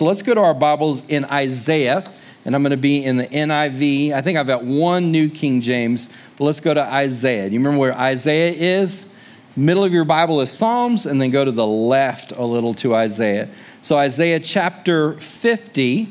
[0.00, 2.02] So let's go to our Bibles in Isaiah,
[2.46, 4.12] and I'm going to be in the NIV.
[4.12, 7.46] I think I've got one New King James, but let's go to Isaiah.
[7.46, 8.50] Do you remember where Isaiah
[8.80, 9.14] is?
[9.56, 12.94] Middle of your Bible is Psalms, and then go to the left a little to
[12.94, 13.50] Isaiah.
[13.82, 16.10] So Isaiah chapter 50,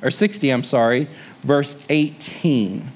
[0.00, 1.08] or 60, I'm sorry,
[1.42, 2.88] verse 18.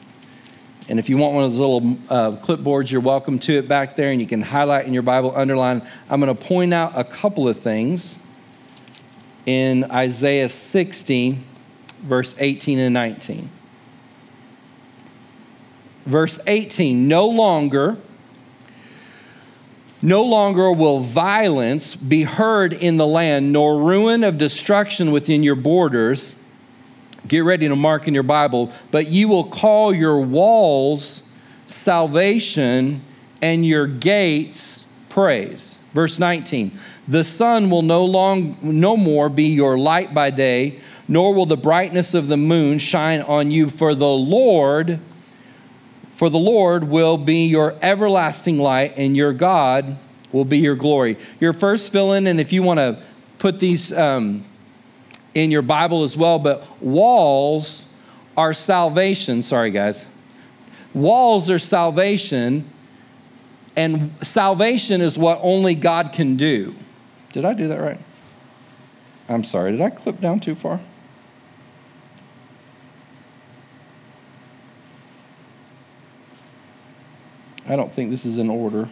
[0.89, 3.97] And if you want one of those little uh, clipboards, you're welcome to it back
[3.97, 5.83] there, and you can highlight in your Bible, underline.
[6.09, 8.21] I'm going to point out a couple of things
[9.49, 11.39] in Isaiah 60,
[12.03, 13.49] verse 18 and 19.
[16.05, 17.97] Verse 18 No longer,
[20.03, 25.57] no longer will violence be heard in the land, nor ruin of destruction within your
[25.57, 26.35] borders
[27.29, 31.23] Get ready to mark in your Bible, but you will call your walls
[31.67, 33.03] salvation
[33.43, 35.77] and your gates praise.
[35.93, 36.73] Verse 19.
[37.09, 41.57] The sun will no long no more be your light by day, nor will the
[41.57, 45.01] brightness of the moon shine on you for the Lord
[46.19, 49.97] for the Lord will be your everlasting light and your God
[50.33, 51.17] will be your glory.
[51.39, 53.01] Your first fill in, and if you want to
[53.39, 54.45] put these um,
[55.35, 57.85] in your Bible as well, but walls
[58.37, 59.43] are salvation.
[59.43, 60.11] Sorry, guys.
[60.93, 62.69] Walls are salvation,
[63.77, 66.75] and salvation is what only God can do.
[67.33, 68.01] Did I do that right?
[69.29, 70.81] I'm sorry, did I clip down too far?
[77.69, 78.89] I don't think this is in order.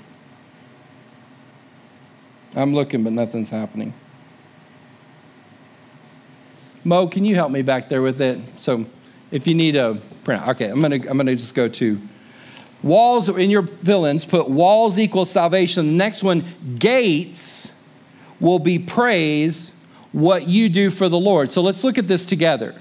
[2.54, 3.94] I'm looking, but nothing's happening.
[6.84, 8.38] Mo, can you help me back there with it?
[8.60, 8.84] So
[9.30, 12.00] if you need a print, okay, I'm gonna I'm gonna just go to
[12.82, 14.24] walls in your fill-ins.
[14.24, 15.86] Put walls equals salvation.
[15.86, 16.44] The next one,
[16.78, 17.70] gates
[18.40, 19.72] will be praise
[20.12, 21.50] what you do for the Lord.
[21.50, 22.74] So let's look at this together.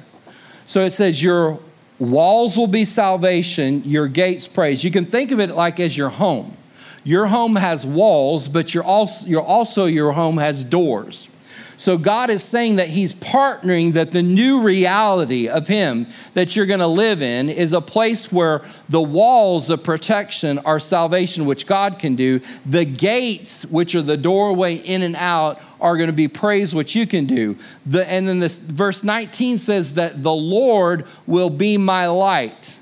[0.67, 1.59] So it says your
[1.99, 4.83] walls will be salvation, your gates praise.
[4.83, 6.57] You can think of it like as your home.
[7.03, 11.29] Your home has walls, but you're also, you're also your home has doors.
[11.77, 16.65] So God is saying that He's partnering that the new reality of Him that you're
[16.65, 21.67] going to live in is a place where the walls of protection are salvation, which
[21.67, 22.41] God can do.
[22.65, 26.95] The gates, which are the doorway in and out, are going to be praise, which
[26.95, 27.57] you can do.
[27.85, 32.77] The, and then this verse 19 says that the Lord will be my light.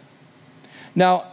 [0.95, 1.25] Now,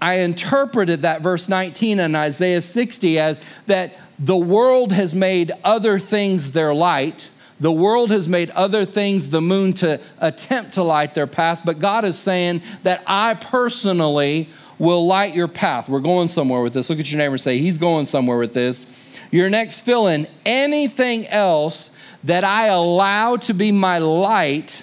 [0.00, 5.98] I interpreted that verse 19 in Isaiah 60 as that the world has made other
[5.98, 7.30] things their light.
[7.60, 11.78] The world has made other things the moon to attempt to light their path, but
[11.78, 15.88] God is saying that I personally will light your path.
[15.88, 16.90] We're going somewhere with this.
[16.90, 18.86] Look at your neighbor and say, He's going somewhere with this.
[19.30, 21.90] Your next fill in anything else
[22.24, 24.82] that I allow to be my light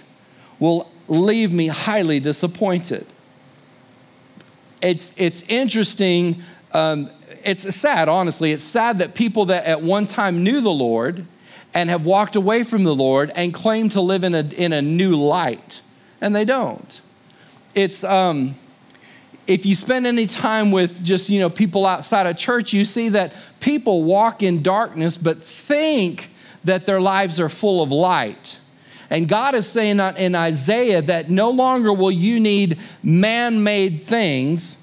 [0.60, 3.06] will leave me highly disappointed.
[4.82, 6.42] It's, it's interesting.
[6.74, 7.10] Um,
[7.46, 8.52] it's sad, honestly.
[8.52, 11.26] It's sad that people that at one time knew the Lord
[11.74, 14.82] and have walked away from the Lord and claim to live in a, in a
[14.82, 15.82] new light,
[16.22, 17.02] and they don't.
[17.76, 18.56] It's, um,
[19.48, 23.10] if you spend any time with just, you know, people outside of church, you see
[23.10, 26.30] that people walk in darkness but think
[26.64, 28.60] that their lives are full of light.
[29.10, 34.78] And God is saying in Isaiah that no longer will you need man made things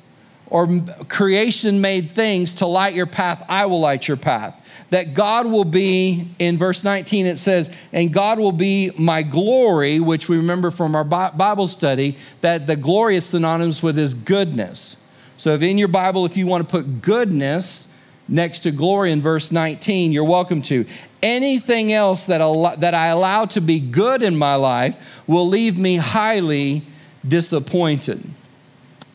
[0.50, 4.56] or creation made things to light your path, I will light your path.
[4.90, 10.00] That God will be, in verse 19, it says, and God will be my glory,
[10.00, 14.96] which we remember from our Bible study, that the glory is synonymous with his goodness.
[15.36, 17.86] So if in your Bible, if you want to put goodness
[18.28, 20.84] next to glory in verse 19, you're welcome to.
[21.22, 22.38] Anything else that,
[22.80, 26.82] that I allow to be good in my life will leave me highly
[27.26, 28.22] disappointed.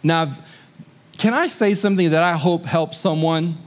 [0.03, 0.37] Now,
[1.17, 3.57] can I say something that I hope helps someone?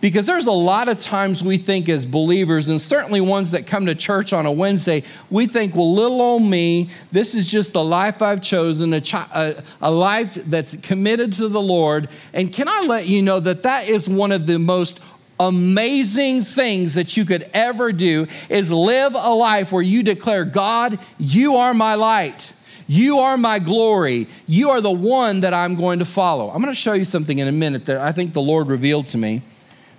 [0.00, 3.86] Because there's a lot of times we think as believers, and certainly ones that come
[3.86, 7.82] to church on a Wednesday, we think, well, little old me, this is just the
[7.82, 9.00] life I've chosen, a,
[9.32, 12.08] a, a life that's committed to the Lord.
[12.34, 15.00] And can I let you know that that is one of the most
[15.40, 20.98] amazing things that you could ever do is live a life where you declare, God,
[21.18, 22.52] you are my light.
[22.86, 24.28] You are my glory.
[24.46, 26.50] You are the one that I'm going to follow.
[26.50, 29.06] I'm going to show you something in a minute that I think the Lord revealed
[29.08, 29.42] to me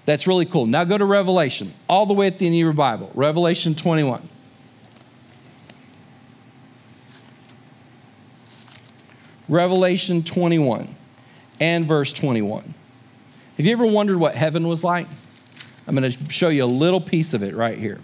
[0.07, 0.65] that's really cool.
[0.65, 4.29] Now go to Revelation, all the way at the end of your Bible, Revelation 21.
[9.49, 10.87] Revelation 21
[11.59, 12.73] and verse 21.
[13.57, 15.07] Have you ever wondered what heaven was like?
[15.85, 17.99] I'm going to show you a little piece of it right here.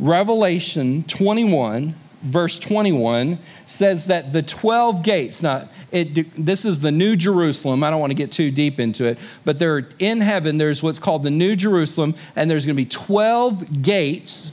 [0.00, 7.16] Revelation 21, verse 21, says that the 12 gates, now, it, this is the New
[7.16, 7.84] Jerusalem.
[7.84, 10.98] I don't want to get too deep into it, but there in heaven, there's what's
[10.98, 14.52] called the New Jerusalem, and there's going to be 12 gates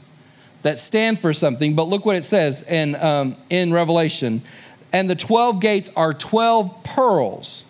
[0.62, 1.76] that stand for something.
[1.76, 4.42] But look what it says in, um, in Revelation.
[4.92, 7.66] And the 12 gates are 12 pearls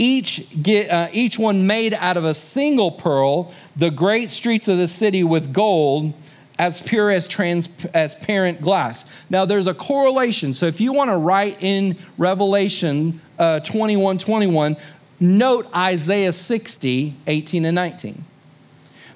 [0.00, 4.78] each, get, uh, each one made out of a single pearl, the great streets of
[4.78, 6.14] the city with gold
[6.60, 9.06] as pure as transparent glass.
[9.30, 10.52] Now, there's a correlation.
[10.52, 14.76] So, if you want to write in Revelation uh, 21 21,
[15.18, 18.24] note Isaiah 60, 18 and 19,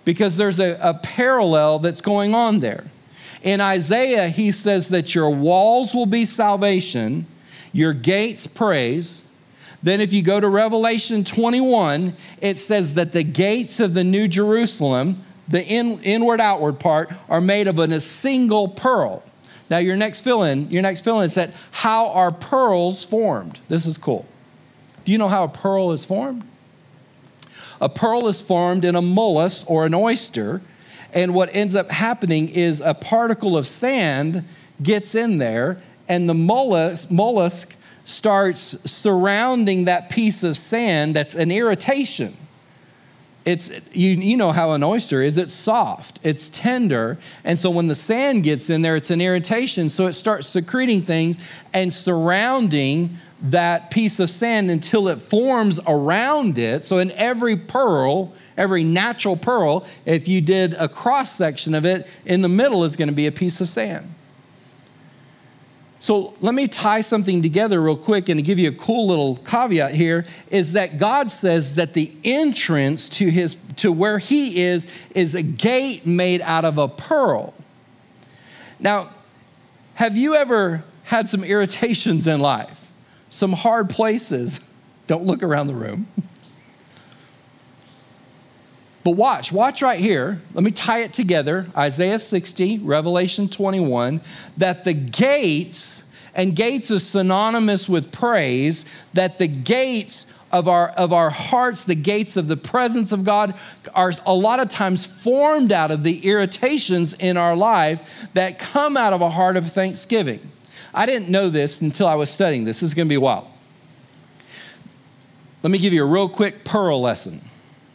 [0.06, 2.84] because there's a, a parallel that's going on there.
[3.42, 7.26] In Isaiah, he says that your walls will be salvation,
[7.74, 9.20] your gates praise,
[9.82, 14.28] then, if you go to Revelation 21, it says that the gates of the New
[14.28, 19.22] Jerusalem, the in, inward outward part, are made of a single pearl.
[19.70, 23.60] Now, your next fill in, your next fill in is that how are pearls formed?
[23.68, 24.26] This is cool.
[25.04, 26.44] Do you know how a pearl is formed?
[27.80, 30.62] A pearl is formed in a mollusk or an oyster,
[31.12, 34.44] and what ends up happening is a particle of sand
[34.82, 41.50] gets in there, and the mollusk, mollusk starts surrounding that piece of sand that's an
[41.50, 42.36] irritation.
[43.44, 47.18] It's, you, you know how an oyster is, it's soft, it's tender.
[47.44, 49.90] And so when the sand gets in there, it's an irritation.
[49.90, 51.36] So it starts secreting things
[51.74, 56.86] and surrounding that piece of sand until it forms around it.
[56.86, 62.06] So in every pearl, every natural pearl, if you did a cross section of it,
[62.24, 64.14] in the middle is going to be a piece of sand.
[66.04, 69.36] So let me tie something together real quick and to give you a cool little
[69.36, 74.86] caveat here is that God says that the entrance to his to where he is
[75.14, 77.54] is a gate made out of a pearl.
[78.78, 79.08] Now,
[79.94, 82.92] have you ever had some irritations in life?
[83.30, 84.60] Some hard places?
[85.06, 86.06] Don't look around the room.
[89.04, 90.40] But watch, watch right here.
[90.54, 94.22] Let me tie it together Isaiah 60, Revelation 21,
[94.56, 96.02] that the gates,
[96.34, 101.94] and gates is synonymous with praise, that the gates of our, of our hearts, the
[101.94, 103.54] gates of the presence of God,
[103.94, 108.96] are a lot of times formed out of the irritations in our life that come
[108.96, 110.50] out of a heart of thanksgiving.
[110.94, 112.80] I didn't know this until I was studying this.
[112.80, 113.48] This is going to be wild.
[115.62, 117.42] Let me give you a real quick pearl lesson.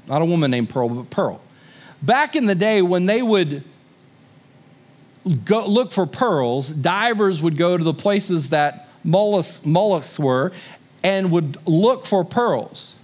[0.09, 1.39] Not a woman named Pearl, but Pearl.
[2.01, 3.63] Back in the day when they would
[5.45, 10.51] go look for pearls, divers would go to the places that mollusks, mollusks were
[11.03, 12.95] and would look for pearls.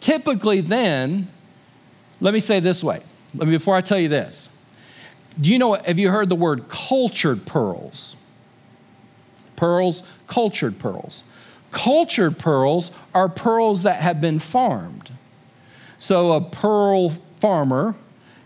[0.00, 1.28] Typically, then,
[2.20, 3.00] let me say this way.
[3.34, 4.48] Let me, before I tell you this,
[5.40, 8.16] do you know, have you heard the word cultured pearls?
[9.56, 11.24] Pearls, cultured pearls.
[11.70, 15.12] Cultured pearls are pearls that have been farmed.
[16.02, 17.94] So a pearl farmer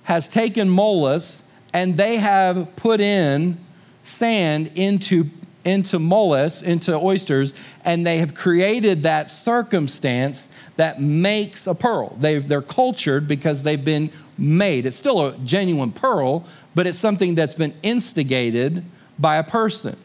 [0.02, 1.42] has taken mollusks
[1.72, 3.56] and they have put in
[4.02, 5.30] sand into
[5.64, 12.10] into mollusks, into oysters, and they have created that circumstance that makes a pearl.
[12.20, 14.84] they they're cultured because they've been made.
[14.84, 16.44] It's still a genuine pearl,
[16.74, 18.84] but it's something that's been instigated
[19.18, 19.96] by a person.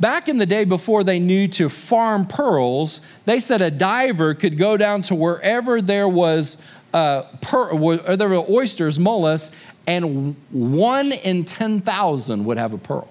[0.00, 4.58] Back in the day before they knew to farm pearls, they said a diver could
[4.58, 6.56] go down to wherever there was
[6.92, 9.54] uh, per, or there were oysters, mollusks,
[9.86, 13.08] and one in 10,000 would have a pearl.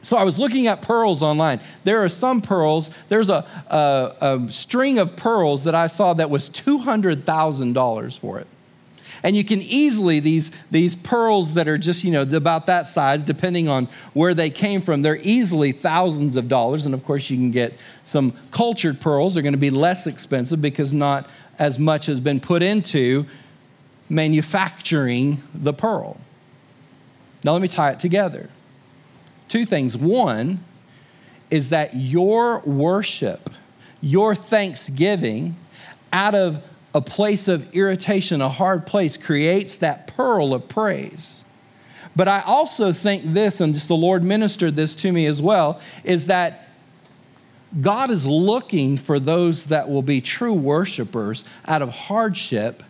[0.00, 1.60] So I was looking at pearls online.
[1.84, 6.30] There are some pearls, there's a, a, a string of pearls that I saw that
[6.30, 8.46] was $200,000 for it.
[9.22, 13.22] And you can easily, these, these pearls that are just, you know, about that size,
[13.22, 16.86] depending on where they came from, they're easily thousands of dollars.
[16.86, 19.34] And of course, you can get some cultured pearls.
[19.34, 23.26] They're going to be less expensive because not as much has been put into
[24.08, 26.18] manufacturing the pearl.
[27.44, 28.48] Now, let me tie it together.
[29.48, 29.96] Two things.
[29.96, 30.60] One
[31.50, 33.50] is that your worship,
[34.00, 35.56] your thanksgiving,
[36.12, 36.62] out of
[36.94, 41.44] a place of irritation, a hard place, creates that pearl of praise.
[42.16, 45.80] But I also think this, and just the Lord ministered this to me as well,
[46.02, 46.68] is that
[47.80, 52.82] God is looking for those that will be true worshipers out of hardship.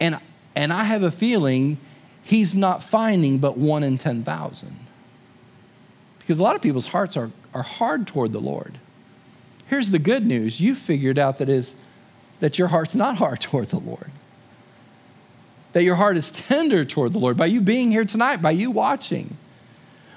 [0.00, 0.18] And,
[0.54, 1.78] and I have a feeling
[2.24, 4.76] He's not finding but one in 10,000.
[6.18, 8.78] Because a lot of people's hearts are, are hard toward the Lord.
[9.66, 11.76] Here's the good news you figured out that is
[12.40, 14.10] that your heart's not hard toward the Lord.
[15.72, 18.70] that your heart is tender toward the Lord by you being here tonight, by you
[18.70, 19.36] watching.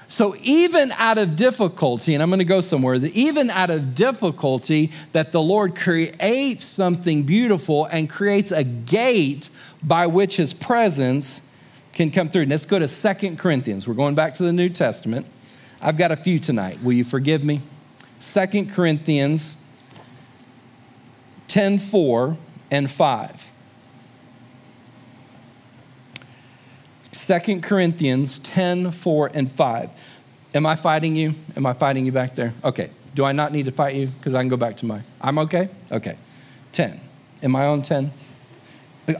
[0.06, 4.90] So, even out of difficulty, and I'm going to go somewhere, even out of difficulty,
[5.12, 9.50] that the Lord creates something beautiful and creates a gate
[9.82, 11.42] by which his presence
[11.92, 12.46] can come through.
[12.46, 13.86] Let's go to Second Corinthians.
[13.86, 15.26] We're going back to the New Testament.
[15.82, 16.82] I've got a few tonight.
[16.82, 17.60] Will you forgive me?
[18.18, 19.62] Second Corinthians
[21.48, 22.36] 10 4
[22.70, 23.52] and 5.
[27.10, 29.90] 2 Corinthians 10 4 and 5.
[30.54, 31.34] Am I fighting you?
[31.56, 32.54] Am I fighting you back there?
[32.64, 32.90] Okay.
[33.14, 34.06] Do I not need to fight you?
[34.06, 35.02] Because I can go back to my.
[35.20, 35.68] I'm okay?
[35.90, 36.16] Okay.
[36.72, 37.00] 10.
[37.42, 38.12] Am I on 10?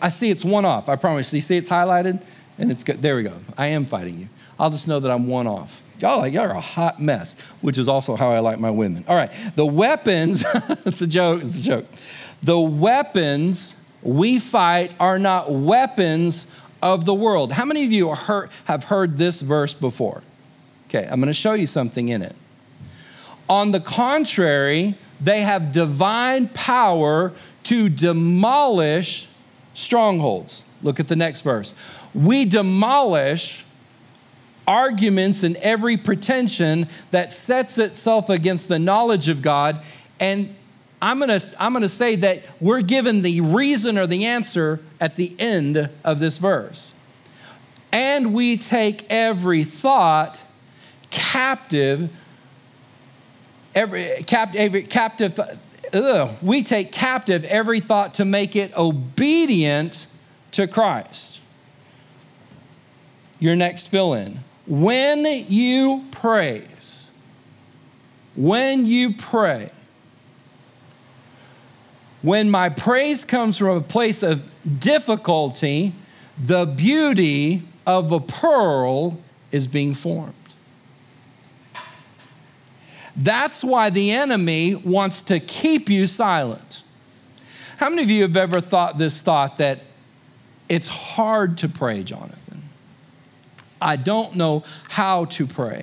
[0.00, 0.88] I see it's one off.
[0.88, 1.32] I promise.
[1.32, 2.22] You see it's highlighted?
[2.58, 3.00] And it's good.
[3.02, 3.34] There we go.
[3.56, 4.28] I am fighting you.
[4.58, 5.82] I'll just know that I'm one off.
[6.00, 9.04] Y'all, like, y'all are a hot mess, which is also how I like my women.
[9.08, 9.32] All right.
[9.56, 10.44] The weapons,
[10.86, 11.42] it's a joke.
[11.42, 11.86] It's a joke.
[12.42, 17.52] The weapons we fight are not weapons of the world.
[17.52, 20.22] How many of you have heard this verse before?
[20.88, 22.34] Okay, I'm going to show you something in it.
[23.48, 27.32] On the contrary, they have divine power
[27.64, 29.28] to demolish
[29.74, 30.62] strongholds.
[30.82, 31.74] Look at the next verse.
[32.14, 33.64] We demolish
[34.68, 39.82] arguments and every pretension that sets itself against the knowledge of God
[40.20, 40.54] and
[41.00, 45.34] I'm gonna, I'm gonna say that we're given the reason or the answer at the
[45.38, 46.92] end of this verse.
[47.92, 50.40] And we take every thought
[51.10, 52.10] captive,
[53.74, 55.38] every, cap, every captive,
[55.92, 60.06] ugh, we take captive every thought to make it obedient
[60.52, 61.40] to Christ.
[63.38, 64.40] Your next fill in.
[64.68, 67.10] When you praise,
[68.36, 69.70] when you pray,
[72.20, 75.94] when my praise comes from a place of difficulty,
[76.38, 79.18] the beauty of a pearl
[79.50, 80.34] is being formed.
[83.16, 86.82] That's why the enemy wants to keep you silent.
[87.78, 89.80] How many of you have ever thought this thought that
[90.68, 92.47] it's hard to pray, Jonathan?
[93.80, 95.82] I don't know how to pray.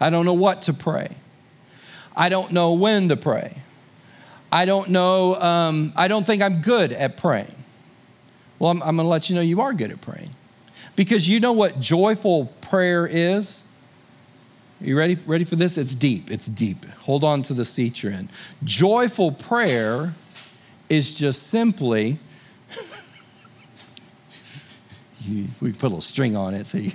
[0.00, 1.08] I don't know what to pray.
[2.16, 3.58] I don't know when to pray.
[4.50, 7.54] I don't know, um, I don't think I'm good at praying.
[8.58, 10.30] Well, I'm, I'm going to let you know you are good at praying.
[10.94, 13.62] Because you know what joyful prayer is?
[14.80, 15.76] Are you ready, ready for this?
[15.76, 16.30] It's deep.
[16.30, 16.86] It's deep.
[17.00, 18.28] Hold on to the seat you're in.
[18.64, 20.14] Joyful prayer
[20.88, 22.18] is just simply,
[25.60, 26.66] we put a little string on it.
[26.66, 26.92] See,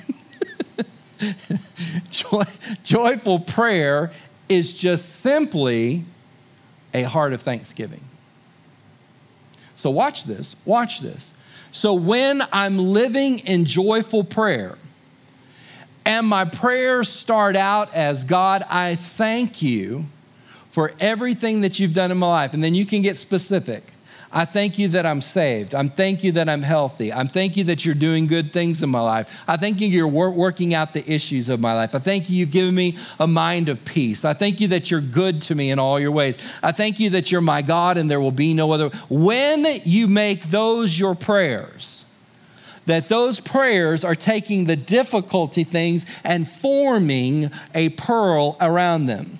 [2.10, 2.44] Joy,
[2.84, 4.12] joyful prayer
[4.50, 6.06] is just simply
[6.94, 8.04] a heart of thanksgiving.
[9.76, 11.34] So, watch this, watch this.
[11.72, 14.78] So, when I'm living in joyful prayer,
[16.06, 20.06] and my prayers start out as God, I thank you
[20.72, 23.84] for everything that you've done in my life, and then you can get specific.
[24.34, 25.76] I thank you that I'm saved.
[25.76, 27.12] I'm thank you that I'm healthy.
[27.12, 29.44] I'm thank you that you're doing good things in my life.
[29.46, 31.94] I thank you you're wor- working out the issues of my life.
[31.94, 34.24] I thank you you've given me a mind of peace.
[34.24, 36.38] I thank you that you're good to me in all your ways.
[36.64, 38.88] I thank you that you're my God and there will be no other.
[39.10, 42.06] When you make those your prayers,
[42.86, 49.40] that those prayers are taking the difficulty things and forming a pearl around them.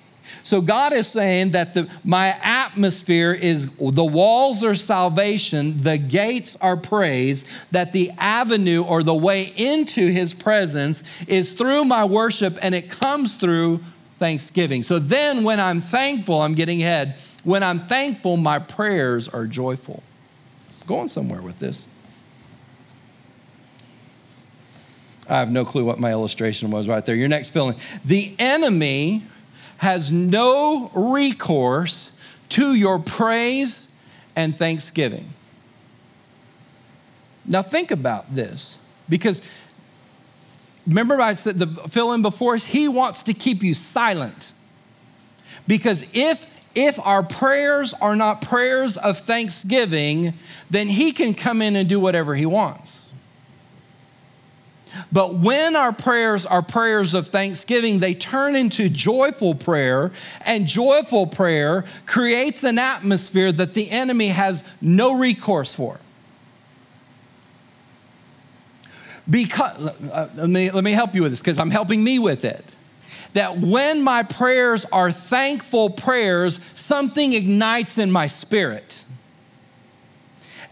[0.52, 6.58] So God is saying that the, my atmosphere is the walls are salvation, the gates
[6.60, 12.58] are praise, that the avenue or the way into his presence is through my worship
[12.62, 13.80] and it comes through
[14.20, 14.84] thanksgiving.
[14.84, 17.16] So then when I'm thankful, I'm getting ahead.
[17.46, 20.04] When I'm thankful, my prayers are joyful.
[20.82, 21.88] I'm going somewhere with this.
[25.30, 27.16] I have no clue what my illustration was right there.
[27.16, 27.78] Your next feeling.
[28.04, 29.24] The enemy
[29.82, 32.12] has no recourse
[32.50, 33.88] to your praise
[34.36, 35.26] and thanksgiving.
[37.48, 38.78] Now, think about this
[39.10, 39.42] because
[40.86, 44.54] remember, I said the fill in before us, he wants to keep you silent.
[45.68, 46.46] Because if
[46.76, 50.36] if our prayers are not prayers of thanksgiving,
[50.70, 53.01] then he can come in and do whatever he wants.
[55.12, 60.12] But when our prayers are prayers of thanksgiving, they turn into joyful prayer,
[60.46, 66.00] and joyful prayer creates an atmosphere that the enemy has no recourse for.
[69.30, 72.46] Because, uh, let, me, let me help you with this because I'm helping me with
[72.46, 72.64] it.
[73.34, 79.04] That when my prayers are thankful prayers, something ignites in my spirit.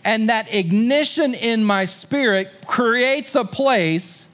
[0.03, 4.27] And that ignition in my spirit creates a place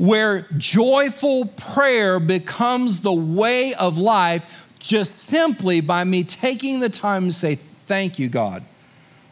[0.00, 7.26] where joyful prayer becomes the way of life just simply by me taking the time
[7.26, 8.64] to say, Thank you, God,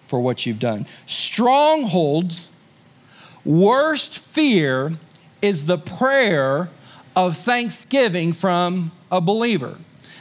[0.08, 0.86] for what you've done.
[1.06, 2.48] Strongholds,
[3.44, 4.92] worst fear
[5.40, 6.68] is the prayer
[7.16, 9.78] of thanksgiving from a believer.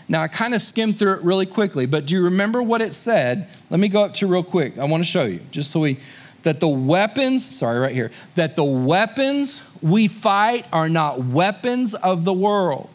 [0.08, 2.94] Now, I kind of skimmed through it really quickly, but do you remember what it
[2.94, 3.50] said?
[3.70, 4.78] Let me go up to real quick.
[4.78, 5.98] I want to show you, just so we,
[6.44, 12.26] that the weapons, sorry, right here, that the weapons we fight are not weapons of
[12.26, 12.90] the world.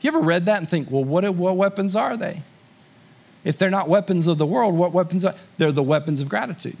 [0.00, 2.42] You ever read that and think, well, what, what weapons are they?
[3.44, 6.76] If they're not weapons of the world, what weapons are they're the weapons of gratitude.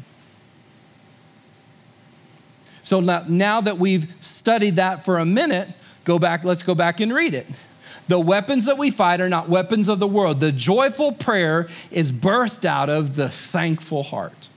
[2.82, 5.68] So now, now that we've studied that for a minute,
[6.04, 7.46] go back, let's go back and read it.
[8.08, 10.40] The weapons that we fight are not weapons of the world.
[10.40, 14.48] The joyful prayer is birthed out of the thankful heart.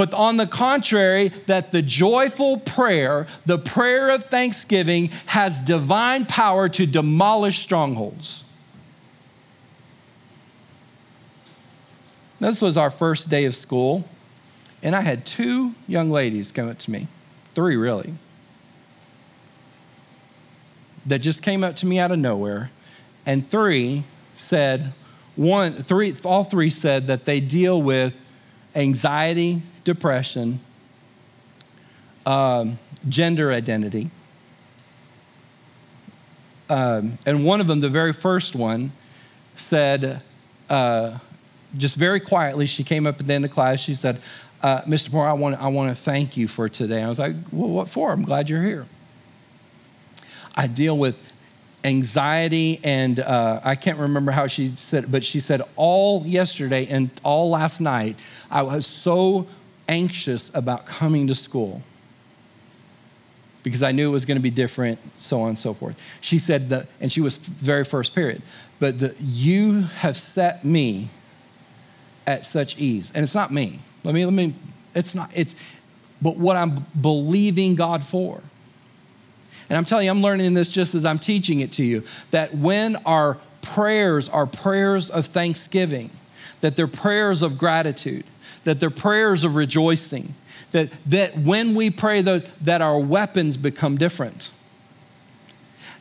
[0.00, 6.70] But on the contrary, that the joyful prayer, the prayer of thanksgiving, has divine power
[6.70, 8.42] to demolish strongholds.
[12.38, 14.08] This was our first day of school,
[14.82, 17.06] and I had two young ladies come up to me,
[17.54, 18.14] three really
[21.04, 22.70] that just came up to me out of nowhere,
[23.26, 24.04] and three
[24.34, 24.94] said,
[25.36, 28.14] one, three, all three said that they deal with
[28.74, 30.60] anxiety, depression,
[32.26, 34.10] um, gender identity.
[36.68, 38.92] Um, and one of them, the very first one,
[39.56, 40.22] said,
[40.68, 41.18] uh,
[41.76, 43.80] just very quietly, she came up at the end of class.
[43.80, 44.20] She said,
[44.62, 45.12] uh, Mr.
[45.12, 47.02] Moore, I want, I want to thank you for today.
[47.02, 48.12] I was like, Well, what for?
[48.12, 48.86] I'm glad you're here.
[50.54, 51.32] I deal with
[51.82, 57.10] anxiety and uh, I can't remember how she said, but she said all yesterday and
[57.24, 58.16] all last night,
[58.50, 59.46] I was so
[59.90, 61.82] anxious about coming to school
[63.62, 66.00] because I knew it was going to be different, so on and so forth.
[66.20, 68.40] She said that, and she was very first period,
[68.78, 71.08] but the, you have set me
[72.26, 73.12] at such ease.
[73.14, 73.80] And it's not me.
[74.04, 74.54] Let me, let me,
[74.94, 75.54] it's not, it's,
[76.22, 78.40] but what I'm believing God for.
[79.68, 82.54] And I'm telling you, I'm learning this just as I'm teaching it to you that
[82.54, 86.10] when our prayers are prayers of thanksgiving,
[86.60, 88.24] that they're prayers of gratitude,
[88.64, 90.34] that they're prayers of rejoicing,
[90.72, 94.50] that, that when we pray those, that our weapons become different.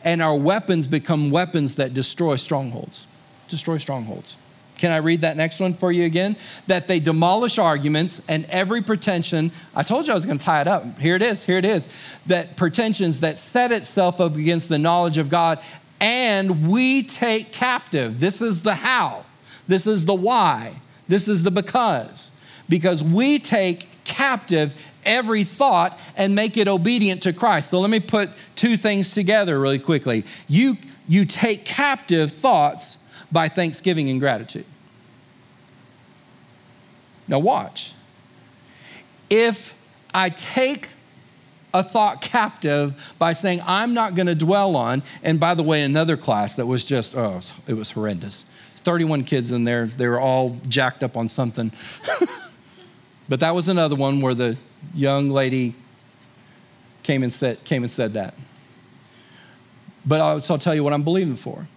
[0.04, 3.06] And our weapons become weapons that destroy strongholds.
[3.48, 4.38] Destroy strongholds.
[4.78, 6.38] Can I read that next one for you again?
[6.68, 9.52] That they demolish arguments and every pretension.
[9.76, 11.00] I told you I was going to tie it up.
[11.00, 11.44] Here it is.
[11.44, 11.90] Here it is.
[12.28, 15.60] That pretensions that set itself up against the knowledge of God,
[16.00, 18.22] and we take captive.
[18.22, 19.26] This is the how.
[19.68, 20.76] This is the why.
[21.10, 22.32] This is the because.
[22.70, 27.70] Because we take captive every thought and make it obedient to Christ.
[27.70, 30.24] So let me put two things together really quickly.
[30.48, 30.78] You
[31.08, 32.98] you take captive thoughts
[33.32, 34.66] by thanksgiving and gratitude.
[37.28, 37.94] Now, watch.
[39.30, 39.76] If
[40.14, 40.90] I take
[41.74, 45.84] a thought captive by saying, I'm not going to dwell on, and by the way,
[45.84, 48.46] another class that was just, oh, it was horrendous.
[48.76, 51.72] 31 kids in there, they were all jacked up on something.
[53.30, 54.58] but that was another one where the
[54.94, 55.76] young lady
[57.04, 58.34] came and said, came and said that.
[60.06, 61.68] But I'll, so I'll tell you what I'm believing for.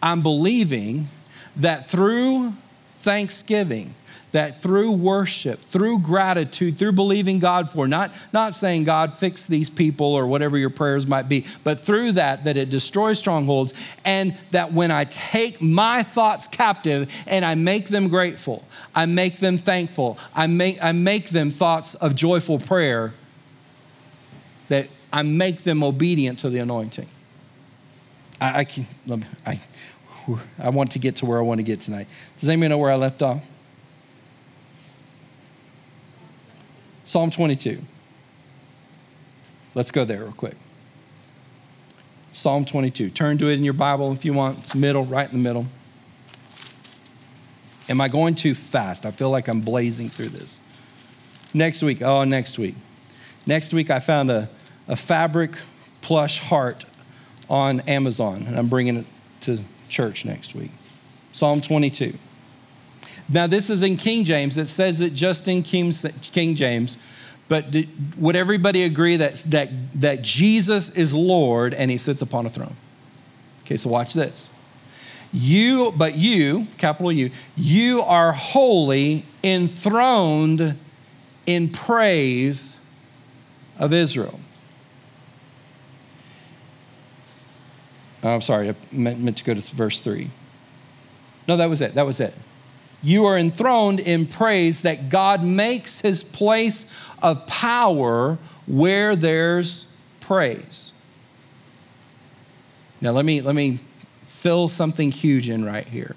[0.00, 1.08] I'm believing
[1.56, 2.52] that through
[2.98, 3.94] thanksgiving,
[4.34, 9.70] that through worship, through gratitude, through believing God for, not, not saying, God, fix these
[9.70, 13.72] people or whatever your prayers might be, but through that, that it destroys strongholds,
[14.04, 19.38] and that when I take my thoughts captive and I make them grateful, I make
[19.38, 23.14] them thankful, I make, I make them thoughts of joyful prayer,
[24.66, 27.06] that I make them obedient to the anointing.
[28.40, 28.86] I, I can,
[29.46, 29.60] I,
[30.58, 32.08] I want to get to where I want to get tonight.
[32.40, 33.44] Does anybody know where I left off?
[37.14, 37.78] Psalm 22.
[39.76, 40.56] Let's go there real quick.
[42.32, 43.10] Psalm 22.
[43.10, 44.58] Turn to it in your Bible if you want.
[44.58, 45.66] It's middle, right in the middle.
[47.88, 49.06] Am I going too fast?
[49.06, 50.58] I feel like I'm blazing through this.
[51.54, 52.74] Next week, oh, next week.
[53.46, 54.50] Next week, I found a,
[54.88, 55.52] a fabric
[56.00, 56.84] plush heart
[57.48, 59.06] on Amazon, and I'm bringing it
[59.42, 60.72] to church next week.
[61.30, 62.14] Psalm 22.
[63.28, 64.58] Now, this is in King James.
[64.58, 65.92] It says it just in King
[66.54, 66.98] James.
[67.48, 67.76] But
[68.16, 69.68] would everybody agree that, that,
[70.00, 72.76] that Jesus is Lord and he sits upon a throne?
[73.64, 74.50] Okay, so watch this.
[75.32, 80.78] You, but you, capital U, you are holy enthroned
[81.44, 82.78] in praise
[83.78, 84.38] of Israel.
[88.22, 90.30] Oh, I'm sorry, I meant, meant to go to verse 3.
[91.46, 91.94] No, that was it.
[91.94, 92.34] That was it.
[93.02, 96.86] You are enthroned in praise that God makes his place
[97.22, 99.84] of power where there's
[100.20, 100.92] praise.
[103.00, 103.80] Now let me let me
[104.22, 106.16] fill something huge in right here.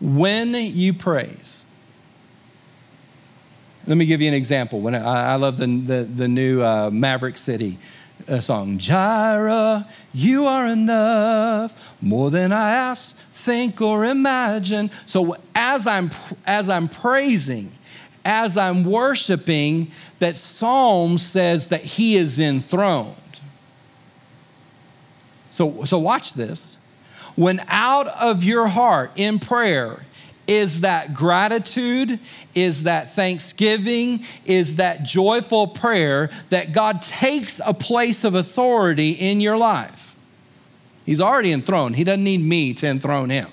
[0.00, 1.64] When you praise,
[3.86, 4.80] let me give you an example.
[4.80, 7.78] When I, I love the, the, the new uh, Maverick City
[8.28, 14.90] uh, song, Jireh, you are enough, more than I ask, think, or imagine.
[15.06, 16.10] So as I'm
[16.46, 17.70] as I'm praising,
[18.24, 23.14] as I'm worshiping, that Psalm says that He is enthroned.
[25.50, 26.76] So, so watch this.
[27.36, 30.04] When out of your heart in prayer
[30.46, 32.18] is that gratitude,
[32.54, 39.40] is that thanksgiving, is that joyful prayer that God takes a place of authority in
[39.40, 40.03] your life.
[41.04, 41.96] He's already enthroned.
[41.96, 43.48] He doesn't need me to enthrone him.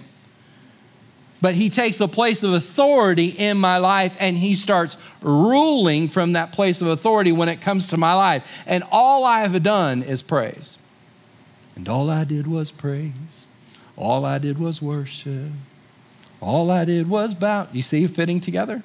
[1.41, 6.33] But he takes a place of authority in my life and he starts ruling from
[6.33, 8.63] that place of authority when it comes to my life.
[8.67, 10.77] And all I have done is praise.
[11.75, 13.47] And all I did was praise.
[13.97, 15.49] All I did was worship.
[16.39, 17.67] All I did was bow.
[17.71, 18.83] You see, fitting together?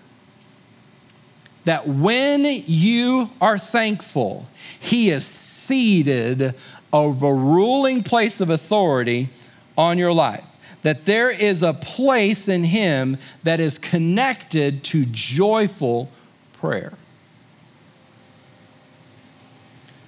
[1.65, 4.49] That when you are thankful,
[4.79, 6.55] He is seated
[6.93, 9.29] over a ruling place of authority
[9.77, 10.45] on your life.
[10.83, 16.11] That there is a place in Him that is connected to joyful
[16.53, 16.93] prayer.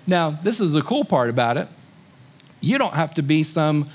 [0.06, 1.68] Now, this is the cool part about it.
[2.60, 3.88] You don't have to be some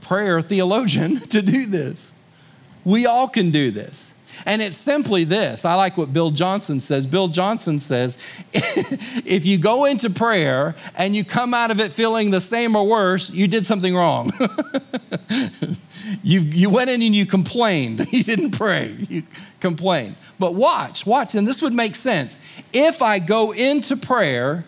[0.00, 2.12] prayer theologian to do this.
[2.84, 4.12] We all can do this.
[4.44, 5.64] And it's simply this.
[5.64, 7.06] I like what Bill Johnson says.
[7.06, 8.18] Bill Johnson says
[8.52, 12.86] if you go into prayer and you come out of it feeling the same or
[12.86, 14.30] worse, you did something wrong.
[16.22, 18.04] you, you went in and you complained.
[18.16, 19.24] You didn't pray, you
[19.60, 20.16] complained.
[20.38, 22.38] But watch, watch, and this would make sense.
[22.72, 24.64] If I go into prayer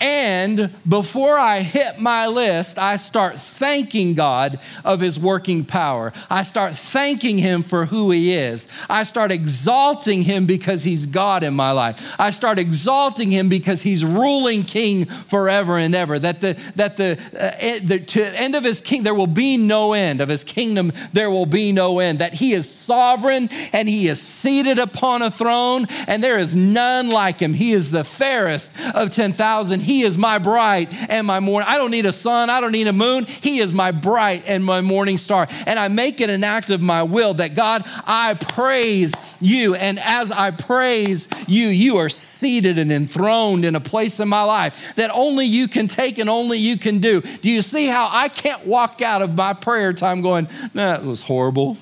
[0.00, 6.12] and before I hit my list, I start thanking God of His working power.
[6.30, 8.66] I start thanking Him for who He is.
[8.88, 12.14] I start exalting Him because He's God in my life.
[12.18, 16.18] I start exalting Him because He's ruling King forever and ever.
[16.18, 19.92] That the, that the, uh, the to end of His king, there will be no
[19.92, 20.22] end.
[20.22, 22.20] Of His kingdom, there will be no end.
[22.20, 27.10] That He is sovereign and He is seated upon a throne and there is none
[27.10, 27.52] like Him.
[27.52, 31.68] He is the fairest of 10,000 he is my bright and my morning.
[31.68, 32.48] I don't need a sun.
[32.48, 33.24] I don't need a moon.
[33.26, 35.48] He is my bright and my morning star.
[35.66, 39.74] And I make it an act of my will that God, I praise you.
[39.74, 44.42] And as I praise you, you are seated and enthroned in a place in my
[44.42, 47.20] life that only you can take and only you can do.
[47.20, 51.22] Do you see how I can't walk out of my prayer time going, that was
[51.22, 51.78] horrible?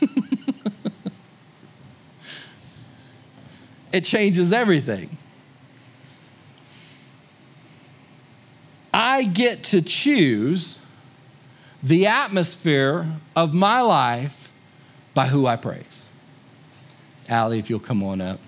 [3.92, 5.16] it changes everything.
[9.04, 10.78] I get to choose
[11.82, 14.52] the atmosphere of my life
[15.12, 16.08] by who I praise.
[17.28, 18.38] Allie, if you'll come on up.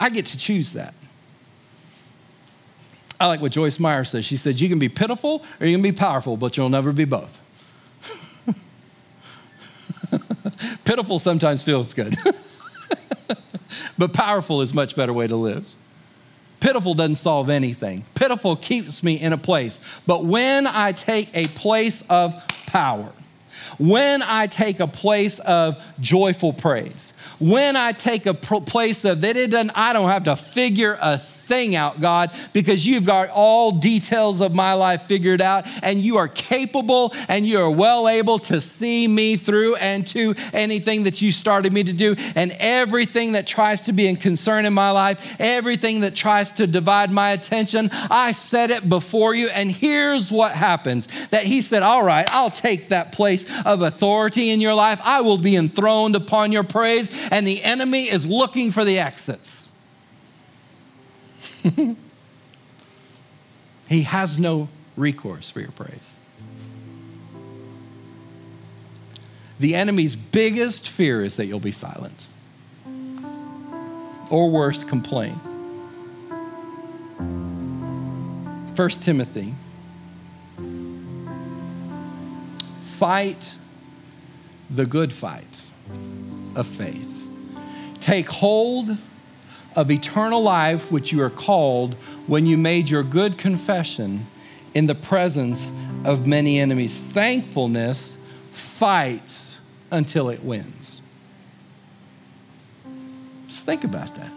[0.00, 0.94] I get to choose that.
[3.20, 4.24] I like what Joyce Meyer says.
[4.24, 7.04] She said, You can be pitiful or you can be powerful, but you'll never be
[7.04, 7.38] both.
[10.84, 12.16] pitiful sometimes feels good,
[13.96, 15.72] but powerful is much better way to live.
[16.60, 18.04] Pitiful doesn't solve anything.
[18.14, 20.00] Pitiful keeps me in a place.
[20.06, 22.34] But when I take a place of
[22.66, 23.12] power,
[23.78, 29.36] when I take a place of joyful praise, when I take a place of that
[29.36, 33.72] it doesn't, I don't have to figure a thing out, God, because you've got all
[33.72, 38.38] details of my life figured out and you are capable and you are well able
[38.38, 42.14] to see me through and to anything that you started me to do.
[42.36, 46.66] And everything that tries to be in concern in my life, everything that tries to
[46.66, 49.48] divide my attention, I set it before you.
[49.48, 54.50] And here's what happens that He said, All right, I'll take that place of authority
[54.50, 55.00] in your life.
[55.04, 57.10] I will be enthroned upon your praise.
[57.30, 59.59] And the enemy is looking for the exits.
[63.88, 66.14] he has no recourse for your praise.
[69.58, 72.26] The enemy's biggest fear is that you'll be silent.
[74.30, 75.34] Or worse, complain.
[78.76, 79.54] 1 Timothy.
[82.80, 83.56] Fight
[84.70, 85.70] the good fight.
[86.56, 87.28] of faith.
[88.00, 88.96] Take hold
[89.76, 91.94] of eternal life, which you are called
[92.26, 94.26] when you made your good confession
[94.74, 95.72] in the presence
[96.04, 96.98] of many enemies.
[96.98, 98.16] Thankfulness
[98.50, 99.58] fights
[99.90, 101.02] until it wins.
[103.46, 104.32] Just think about that.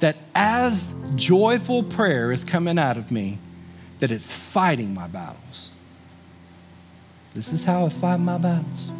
[0.00, 3.38] That as joyful prayer is coming out of me,
[3.98, 5.72] that it's fighting my battles.
[7.34, 8.92] This is how I fight my battles.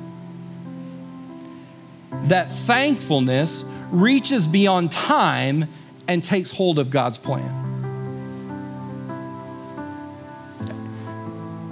[2.24, 5.68] That thankfulness reaches beyond time
[6.09, 7.68] and takes hold of God's plan.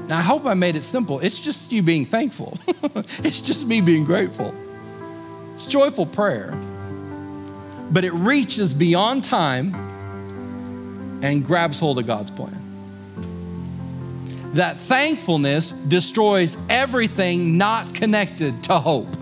[0.09, 1.21] Now, I hope I made it simple.
[1.21, 2.59] It's just you being thankful,
[3.25, 4.55] it's just me being grateful.
[5.55, 6.53] It's joyful prayer,
[7.91, 9.75] but it reaches beyond time
[11.23, 12.55] and grabs hold of God's plan.
[14.55, 19.18] That thankfulness destroys everything not connected to hope.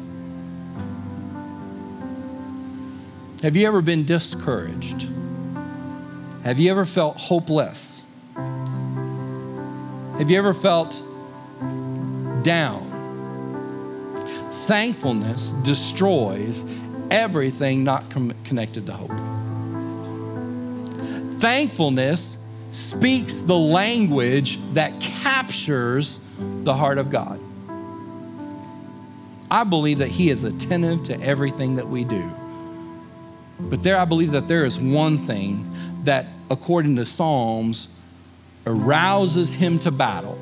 [3.42, 5.06] Have you ever been discouraged?
[6.42, 8.00] Have you ever felt hopeless?
[10.18, 11.02] Have you ever felt
[12.42, 12.92] down?
[14.66, 16.64] Thankfulness destroys
[17.10, 19.10] everything not com- connected to hope.
[21.38, 22.38] Thankfulness
[22.70, 27.38] speaks the language that captures the heart of God.
[29.50, 32.32] I believe that He is attentive to everything that we do.
[33.58, 35.66] But there, I believe that there is one thing
[36.04, 37.88] that, according to Psalms,
[38.66, 40.38] arouses him to battle,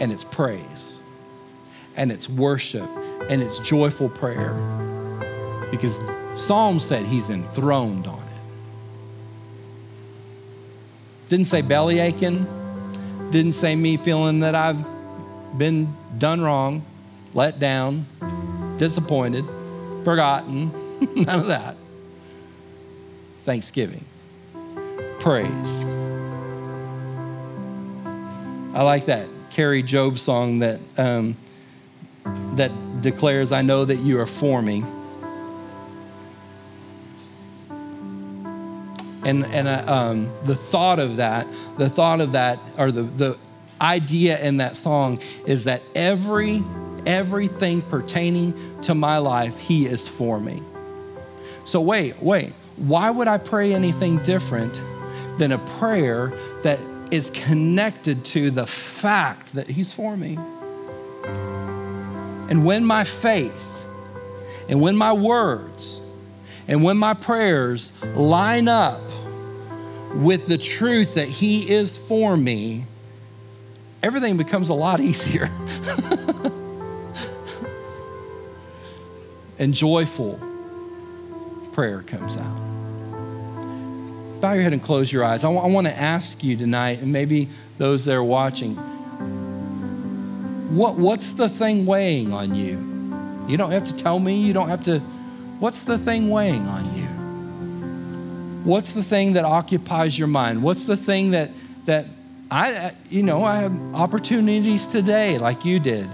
[0.00, 1.00] and it's praise,
[1.96, 2.88] and it's worship,
[3.28, 4.54] and it's joyful prayer.
[5.70, 6.00] Because
[6.34, 8.24] Psalm said he's enthroned on it.
[11.28, 12.46] Didn't say belly aching,
[13.30, 14.84] didn't say me feeling that I've
[15.56, 16.84] been done wrong,
[17.34, 18.06] let down,
[18.78, 19.44] disappointed,
[20.04, 20.70] forgotten.
[21.16, 21.76] None of that.
[23.40, 24.04] Thanksgiving.
[25.18, 25.84] Praise.
[28.74, 31.36] I like that Kari Jobe song that, um,
[32.54, 32.70] that
[33.02, 34.84] declares, I know that you are for me.
[39.24, 41.46] And, and uh, um, the thought of that,
[41.78, 43.38] the thought of that, or the, the
[43.80, 46.62] idea in that song is that every
[47.04, 50.62] everything pertaining to my life, He is for me.
[51.64, 52.52] So, wait, wait.
[52.76, 54.82] Why would I pray anything different
[55.38, 60.38] than a prayer that is connected to the fact that He's for me?
[62.48, 63.86] And when my faith
[64.68, 66.00] and when my words
[66.68, 69.00] and when my prayers line up
[70.14, 72.84] with the truth that He is for me,
[74.02, 75.48] everything becomes a lot easier
[79.58, 80.40] and joyful
[81.72, 82.56] prayer comes out.
[84.40, 85.44] Bow your head and close your eyes.
[85.44, 88.74] I, w- I want to ask you tonight, and maybe those that are watching,
[90.74, 92.90] what, what's the thing weighing on you?
[93.48, 94.98] You don't have to tell me, you don't have to.
[95.60, 97.02] What's the thing weighing on you?
[98.64, 100.62] What's the thing that occupies your mind?
[100.62, 101.50] What's the thing that,
[101.84, 102.06] that
[102.50, 106.08] I, you know, I have opportunities today, like you did,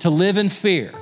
[0.00, 0.92] to live in fear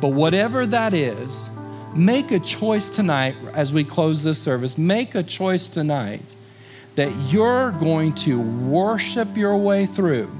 [0.00, 1.48] but whatever that is,
[1.94, 4.76] make a choice tonight as we close this service.
[4.76, 6.36] Make a choice tonight
[6.96, 10.30] that you're going to worship your way through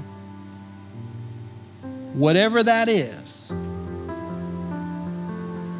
[2.13, 3.51] whatever that is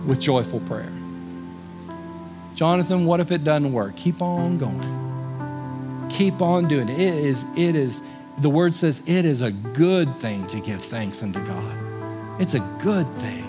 [0.05, 0.91] with joyful prayer.
[2.55, 3.95] Jonathan, what if it doesn't work?
[3.95, 6.07] Keep on going.
[6.09, 6.99] Keep on doing it.
[6.99, 8.01] It is, it is,
[8.39, 12.41] the word says it is a good thing to give thanks unto God.
[12.41, 13.46] It's a good thing.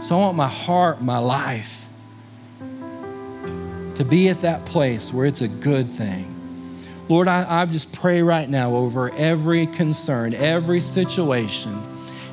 [0.00, 1.86] So I want my heart, my life
[2.60, 6.32] to be at that place where it's a good thing.
[7.08, 11.80] Lord, I, I just pray right now over every concern, every situation.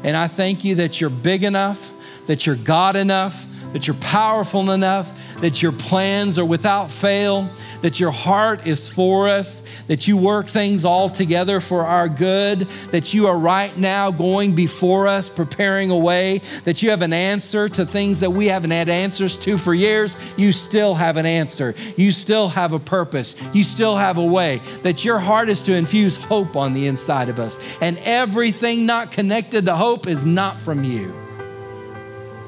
[0.04, 1.92] And I thank you that you're big enough,
[2.26, 7.50] that you're God enough, that you're powerful enough, that your plans are without fail,
[7.82, 12.60] that your heart is for us, that you work things all together for our good,
[12.92, 17.12] that you are right now going before us, preparing a way, that you have an
[17.12, 20.16] answer to things that we haven't had answers to for years.
[20.38, 21.76] You still have an answer.
[21.98, 23.36] You still have a purpose.
[23.52, 27.28] You still have a way, that your heart is to infuse hope on the inside
[27.28, 27.78] of us.
[27.82, 31.14] And everything not connected to hope is not from you.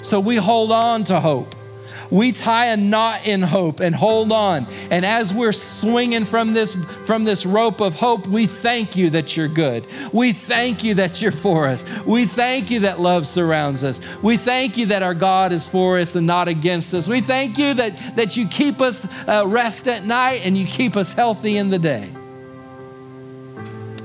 [0.01, 1.54] So we hold on to hope.
[2.11, 4.67] We tie a knot in hope and hold on.
[4.91, 9.35] And as we're swinging from this, from this rope of hope, we thank you that
[9.35, 9.85] you're good.
[10.13, 11.85] We thank you that you're for us.
[12.05, 14.01] We thank you that love surrounds us.
[14.21, 17.09] We thank you that our God is for us and not against us.
[17.09, 20.95] We thank you that, that you keep us uh, rest at night and you keep
[20.95, 22.09] us healthy in the day.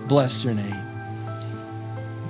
[0.09, 0.80] Bless your name.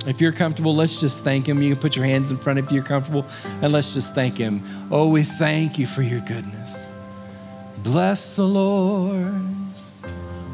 [0.06, 1.62] If you're comfortable, let's just thank Him.
[1.62, 3.26] You can put your hands in front if you're comfortable,
[3.62, 4.62] and let's just thank Him.
[4.90, 6.88] Oh, we thank you for your goodness.
[7.82, 9.34] Bless the Lord,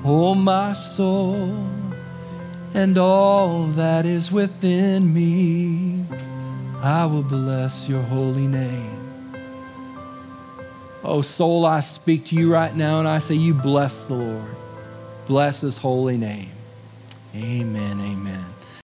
[0.04, 1.66] oh my soul,
[2.74, 6.04] and all that is within me.
[6.82, 8.96] I will bless your holy name.
[11.02, 14.56] Oh, soul, I speak to you right now, and I say, You bless the Lord.
[15.26, 16.50] Bless his holy name.
[17.34, 18.00] Amen.
[18.00, 18.55] Amen.